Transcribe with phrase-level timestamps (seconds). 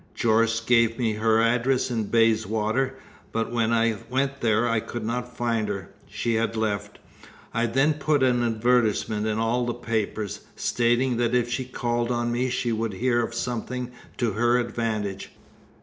[0.15, 2.95] Jorce gave me her address in Bayswater,
[3.31, 6.97] but when I went there I could not find her; she had left.
[7.53, 12.31] I then put an advertisement in all the papers, stating that if she called on
[12.31, 15.33] me she would hear of something to her advantage.